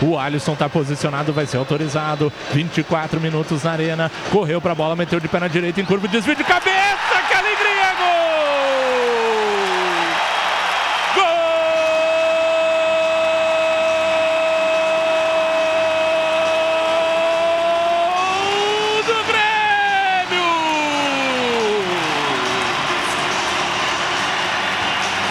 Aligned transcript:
O 0.00 0.18
Alisson 0.18 0.52
está 0.52 0.68
posicionado, 0.68 1.32
vai 1.32 1.46
ser 1.46 1.56
autorizado. 1.56 2.32
24 2.52 3.20
minutos 3.20 3.64
na 3.64 3.72
arena. 3.72 4.10
Correu 4.30 4.60
para 4.60 4.72
a 4.72 4.74
bola, 4.74 4.94
meteu 4.94 5.18
de 5.18 5.28
pé 5.28 5.40
na 5.40 5.48
direita 5.48 5.80
em 5.80 5.84
curva, 5.84 6.06
desvio 6.06 6.36
de 6.36 6.44
cabeça. 6.44 6.68
Que 7.28 7.34
alegria! 7.34 7.94
Gol! 7.98 8.18
Gol 18.14 19.02
do 19.02 19.24
Grêmio! 19.26 20.48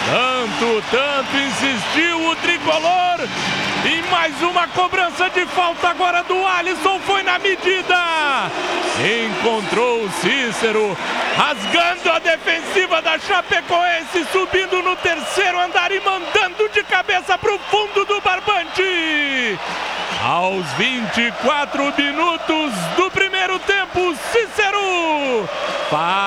Tanto, 0.06 0.82
tanto 0.90 1.36
insistiu 1.36 2.30
o 2.30 2.36
tricolor. 2.36 3.18
E 3.84 4.02
mais 4.10 4.40
uma 4.42 4.66
cobrança 4.68 5.30
de 5.30 5.46
falta 5.46 5.88
agora 5.88 6.22
do 6.24 6.46
Alisson 6.46 6.98
foi 7.00 7.22
na 7.22 7.38
medida. 7.38 7.94
Encontrou 8.98 10.02
o 10.04 10.10
Cícero, 10.10 10.96
rasgando 11.36 12.10
a 12.10 12.18
defensiva 12.18 13.00
da 13.00 13.18
Chapecoense, 13.18 14.26
subindo 14.32 14.82
no 14.82 14.96
terceiro 14.96 15.60
andar 15.60 15.92
e 15.92 16.00
mandando 16.00 16.68
de 16.70 16.82
cabeça 16.82 17.38
para 17.38 17.54
o 17.54 17.58
fundo 17.70 18.04
do 18.04 18.20
barbante. 18.20 19.58
Aos 20.24 20.66
24 20.72 21.94
minutos 21.96 22.72
do 22.96 23.10
primeiro 23.10 23.58
tempo, 23.60 24.16
Cícero 24.32 25.48
faz 25.88 26.17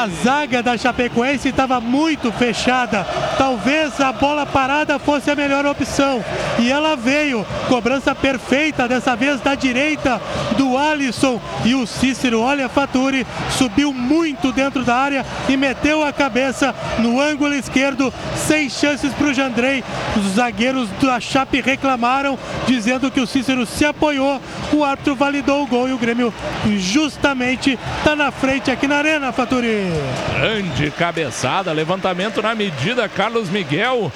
A 0.00 0.08
zaga 0.24 0.62
da 0.62 0.78
Chapecoense 0.78 1.50
estava 1.50 1.78
muito 1.78 2.32
fechada. 2.32 3.06
Talvez 3.36 4.00
a 4.00 4.10
bola 4.10 4.46
parada 4.46 4.98
fosse 4.98 5.30
a 5.30 5.36
melhor 5.36 5.66
opção. 5.66 6.24
E 6.58 6.72
ela 6.72 6.96
veio. 6.96 7.44
Cobrança 7.68 8.14
perfeita, 8.14 8.88
dessa 8.88 9.14
vez 9.14 9.42
da 9.42 9.54
direita 9.54 10.18
do 10.56 10.78
Alisson. 10.78 11.38
E 11.66 11.74
o 11.74 11.86
Cícero, 11.86 12.40
olha, 12.40 12.66
Faturi, 12.66 13.26
subiu 13.58 13.92
muito 13.92 14.50
dentro 14.52 14.86
da 14.86 14.96
área 14.96 15.26
e 15.50 15.56
meteu 15.56 16.02
a 16.02 16.14
cabeça 16.14 16.74
no 17.00 17.20
ângulo 17.20 17.52
esquerdo, 17.52 18.10
sem 18.34 18.70
chances 18.70 19.12
para 19.12 19.26
o 19.26 19.34
Jandrei. 19.34 19.84
Os 20.16 20.36
zagueiros 20.36 20.88
da 21.02 21.20
Chape 21.20 21.60
reclamaram, 21.60 22.38
dizendo 22.66 23.10
que 23.10 23.20
o 23.20 23.26
Cícero 23.26 23.66
se 23.66 23.84
apoiou. 23.84 24.40
O 24.72 24.82
árbitro 24.82 25.14
validou 25.14 25.62
o 25.62 25.66
gol 25.66 25.90
e 25.90 25.92
o 25.92 25.98
Grêmio 25.98 26.32
justamente 26.78 27.78
está 27.98 28.16
na 28.16 28.30
frente 28.30 28.70
aqui 28.70 28.86
na 28.86 28.96
Arena, 28.96 29.30
Faturi. 29.30 29.89
Grande 30.34 30.90
cabeçada, 30.90 31.72
levantamento 31.72 32.40
na 32.42 32.54
medida, 32.54 33.08
Carlos 33.08 33.48
Miguel. 33.48 34.12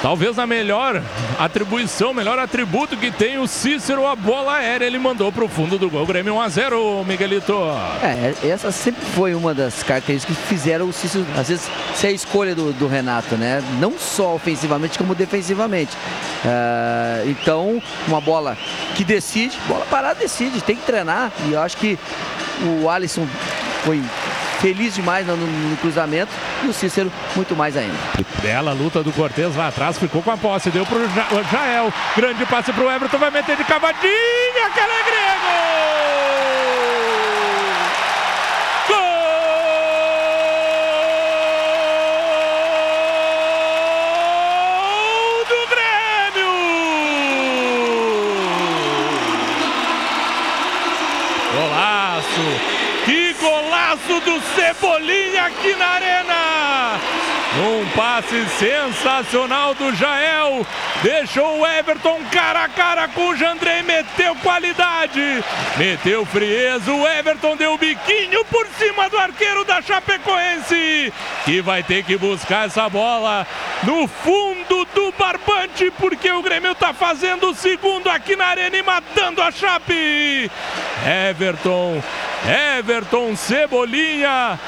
Talvez 0.00 0.38
a 0.38 0.46
melhor 0.46 1.02
atribuição, 1.40 2.14
melhor 2.14 2.38
atributo 2.38 2.96
que 2.96 3.10
tem 3.10 3.36
o 3.38 3.48
Cícero, 3.48 4.06
a 4.06 4.14
bola 4.14 4.54
aérea, 4.54 4.84
ele 4.84 4.98
mandou 4.98 5.32
para 5.32 5.44
o 5.44 5.48
fundo 5.48 5.76
do 5.76 5.90
gol. 5.90 6.06
Grêmio 6.06 6.34
1 6.34 6.40
a 6.40 6.48
0, 6.48 7.04
Miguelito. 7.04 7.52
É, 8.00 8.46
essa 8.46 8.70
sempre 8.70 9.04
foi 9.06 9.34
uma 9.34 9.52
das 9.52 9.82
características 9.82 10.36
que 10.36 10.42
fizeram 10.44 10.88
o 10.88 10.92
Cícero, 10.92 11.26
às 11.36 11.48
vezes, 11.48 11.68
ser 11.96 12.08
a 12.08 12.12
escolha 12.12 12.54
do, 12.54 12.72
do 12.72 12.86
Renato, 12.86 13.34
né? 13.34 13.60
Não 13.80 13.98
só 13.98 14.34
ofensivamente, 14.36 14.96
como 14.96 15.16
defensivamente. 15.16 15.96
É, 16.44 17.24
então, 17.26 17.82
uma 18.06 18.20
bola 18.20 18.56
que 18.94 19.02
decide, 19.02 19.58
bola 19.66 19.84
parada 19.86 20.20
decide, 20.20 20.60
tem 20.60 20.76
que 20.76 20.86
treinar. 20.86 21.32
E 21.48 21.54
eu 21.54 21.60
acho 21.60 21.76
que 21.76 21.98
o 22.82 22.88
Alisson 22.88 23.26
foi 23.84 24.00
feliz 24.60 24.94
demais 24.94 25.26
no, 25.26 25.36
no, 25.36 25.76
cruzamento 25.76 26.32
e 26.62 26.68
o 26.68 26.72
Cícero 26.72 27.10
muito 27.34 27.54
mais 27.56 27.76
ainda. 27.76 27.96
Bela 28.42 28.72
luta 28.72 29.02
do 29.02 29.12
Cortez 29.12 29.54
lá 29.56 29.68
atrás, 29.68 29.98
ficou 29.98 30.22
com 30.22 30.30
a 30.30 30.36
posse, 30.36 30.70
deu 30.70 30.84
pro 30.84 31.08
ja 31.08 31.26
Jael. 31.50 31.92
Grande 32.16 32.44
passe 32.46 32.72
pro 32.72 32.90
Everton, 32.90 33.18
vai 33.18 33.30
meter 33.30 33.56
de 33.56 33.64
cavadinha, 33.64 34.70
que! 34.74 34.88
Golaço! 51.54 52.77
Que 53.08 53.32
golaço 53.40 54.20
do 54.20 54.38
Cebolinha 54.54 55.46
aqui 55.46 55.74
na 55.76 55.86
arena! 55.86 57.00
Um 57.56 57.88
passe 57.96 58.46
sensacional 58.50 59.74
do 59.74 59.94
Jael. 59.94 60.66
Deixou 61.02 61.60
o 61.60 61.66
Everton 61.66 62.20
cara 62.30 62.64
a 62.64 62.68
cara 62.68 63.08
com 63.08 63.30
o 63.30 63.36
Jandrei. 63.36 63.82
Meteu 63.82 64.36
qualidade. 64.36 65.42
Meteu 65.78 66.26
frieza. 66.26 66.92
O 66.92 67.08
Everton 67.08 67.56
deu 67.56 67.72
o 67.72 67.78
biquinho 67.78 68.44
por 68.44 68.66
cima 68.78 69.08
do 69.08 69.16
arqueiro 69.16 69.64
da 69.64 69.80
Chapecoense. 69.80 71.10
Que 71.46 71.62
vai 71.62 71.82
ter 71.82 72.04
que 72.04 72.18
buscar 72.18 72.66
essa 72.66 72.88
bola 72.90 73.46
no 73.84 74.06
fundo 74.06 74.84
do 74.94 75.12
barbante. 75.12 75.90
Porque 75.92 76.30
o 76.30 76.42
Grêmio 76.42 76.74
tá 76.74 76.92
fazendo 76.92 77.50
o 77.50 77.54
segundo 77.54 78.10
aqui 78.10 78.36
na 78.36 78.44
arena 78.44 78.76
e 78.76 78.82
matando 78.82 79.40
a 79.40 79.50
Chape. 79.50 80.50
Everton. 81.06 82.02
Everton 82.78 83.34
Cebolinha 83.36 84.58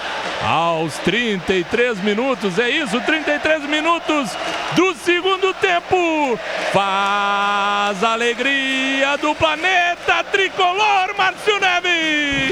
aos 0.42 0.96
33 0.98 2.00
minutos, 2.02 2.58
é 2.58 2.68
isso, 2.68 3.00
33 3.00 3.64
minutos 3.66 4.30
do 4.74 4.94
segundo 4.94 5.54
tempo. 5.54 6.38
Faz 6.72 8.02
alegria 8.02 9.16
do 9.18 9.34
planeta 9.34 10.24
tricolor, 10.24 11.14
Márcio 11.16 11.58
Neves. 11.60 12.49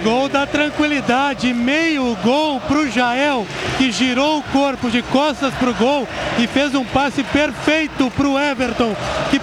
O 0.00 0.04
gol 0.04 0.28
da 0.28 0.46
tranquilidade, 0.46 1.52
meio 1.52 2.16
gol 2.22 2.60
pro 2.60 2.88
Jael, 2.88 3.44
que 3.76 3.90
girou 3.90 4.38
o 4.38 4.42
corpo 4.44 4.90
de 4.90 5.02
costas 5.02 5.52
pro 5.54 5.74
gol 5.74 6.06
e 6.38 6.46
fez 6.46 6.74
um 6.74 6.84
passe 6.84 7.24
perfeito 7.24 8.10
pro 8.12 8.38
Everton, 8.38 8.94
que 9.30 9.40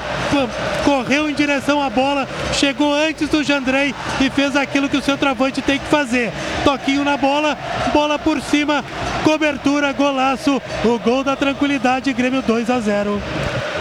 correu 0.85 1.29
em 1.29 1.33
direção 1.33 1.81
à 1.81 1.89
bola, 1.89 2.27
chegou 2.53 2.93
antes 2.93 3.27
do 3.27 3.43
Jandrei 3.43 3.93
e 4.21 4.29
fez 4.29 4.55
aquilo 4.55 4.87
que 4.87 4.97
o 4.97 5.01
centroavante 5.01 5.61
tem 5.61 5.77
que 5.77 5.85
fazer. 5.87 6.31
Toquinho 6.63 7.03
na 7.03 7.17
bola, 7.17 7.57
bola 7.93 8.17
por 8.17 8.41
cima, 8.41 8.83
cobertura, 9.23 9.91
golaço, 9.91 10.61
o 10.85 10.99
gol 10.99 11.23
da 11.23 11.35
tranquilidade, 11.35 12.13
Grêmio 12.13 12.41
2 12.41 12.69
a 12.69 12.79
0. 12.79 13.21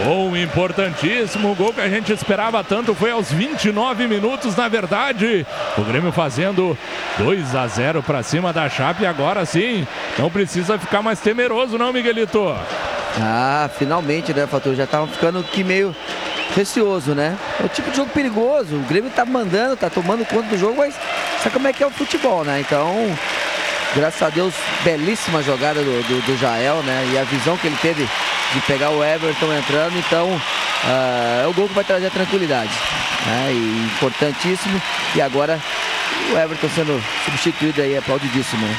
Gol 0.02 0.36
importantíssimo, 0.36 1.54
gol 1.54 1.72
que 1.72 1.80
a 1.80 1.88
gente 1.88 2.12
esperava 2.12 2.64
tanto, 2.64 2.94
foi 2.94 3.12
aos 3.12 3.30
29 3.30 4.06
minutos, 4.08 4.56
na 4.56 4.66
verdade. 4.66 5.46
O 5.78 5.82
Grêmio 5.82 6.10
fazendo 6.10 6.76
2 7.18 7.54
a 7.54 7.66
0 7.66 8.02
para 8.02 8.22
cima 8.22 8.52
da 8.52 8.68
Chape, 8.68 9.06
agora 9.06 9.46
sim, 9.46 9.86
não 10.18 10.28
precisa 10.28 10.78
ficar 10.78 11.00
mais 11.00 11.20
temeroso, 11.20 11.78
não, 11.78 11.92
Miguelito? 11.92 12.54
Ah, 13.20 13.70
finalmente, 13.78 14.34
né, 14.34 14.46
Fator? 14.46 14.74
Já 14.74 14.86
tava 14.86 15.06
ficando 15.06 15.38
aqui 15.38 15.62
meio 15.62 15.94
receoso, 16.56 17.14
né? 17.14 17.36
É 17.60 17.64
o 17.64 17.68
tipo 17.68 17.90
de 17.90 17.96
jogo 17.96 18.10
perigoso. 18.10 18.74
O 18.74 18.80
Grêmio 18.88 19.10
tá 19.10 19.24
mandando, 19.24 19.76
tá 19.76 19.88
tomando 19.88 20.24
conta 20.26 20.48
do 20.48 20.58
jogo, 20.58 20.76
mas 20.76 20.94
sabe 21.40 21.52
como 21.52 21.68
é 21.68 21.72
que 21.72 21.82
é 21.82 21.86
o 21.86 21.90
futebol, 21.90 22.44
né? 22.44 22.60
Então, 22.60 23.16
graças 23.94 24.20
a 24.20 24.28
Deus, 24.28 24.54
belíssima 24.82 25.42
jogada 25.42 25.80
do, 25.80 26.02
do, 26.02 26.26
do 26.26 26.36
Jael, 26.36 26.82
né? 26.82 27.10
E 27.12 27.18
a 27.18 27.22
visão 27.22 27.56
que 27.56 27.68
ele 27.68 27.78
teve 27.80 28.08
de 28.54 28.60
pegar 28.62 28.90
o 28.90 29.04
Everton 29.04 29.52
entrando, 29.52 29.98
então 29.98 30.30
uh, 30.30 31.44
é 31.44 31.46
o 31.46 31.52
gol 31.52 31.68
que 31.68 31.74
vai 31.74 31.84
trazer 31.84 32.06
a 32.06 32.10
tranquilidade. 32.10 32.72
Né? 33.26 33.52
E 33.52 33.86
importantíssimo. 33.86 34.80
E 35.14 35.20
agora 35.20 35.60
o 36.32 36.38
Everton 36.38 36.68
sendo 36.68 37.02
substituído 37.24 37.82
aí, 37.82 37.96
aplaudidíssimo. 37.96 38.64
Né? 38.64 38.76